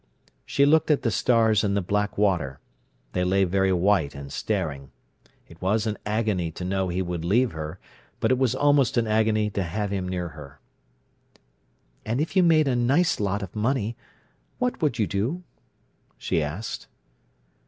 She 0.47 0.65
looked 0.65 0.89
at 0.89 1.03
the 1.03 1.11
stars 1.11 1.63
in 1.63 1.75
the 1.75 1.79
black 1.83 2.17
water. 2.17 2.59
They 3.13 3.23
lay 3.23 3.43
very 3.43 3.71
white 3.71 4.15
and 4.15 4.33
staring. 4.33 4.89
It 5.47 5.61
was 5.61 5.85
an 5.85 5.99
agony 6.07 6.49
to 6.53 6.65
know 6.65 6.87
he 6.89 7.03
would 7.03 7.23
leave 7.23 7.51
her, 7.51 7.79
but 8.19 8.31
it 8.31 8.39
was 8.39 8.55
almost 8.55 8.97
an 8.97 9.05
agony 9.05 9.51
to 9.51 9.61
have 9.61 9.91
him 9.91 10.07
near 10.09 10.29
her. 10.29 10.59
"And 12.03 12.19
if 12.19 12.35
you 12.35 12.41
made 12.41 12.67
a 12.67 12.75
nice 12.75 13.19
lot 13.19 13.43
of 13.43 13.55
money, 13.55 13.95
what 14.57 14.81
would 14.81 14.97
you 14.97 15.05
do?" 15.05 15.43
she 16.17 16.41
asked. 16.41 16.87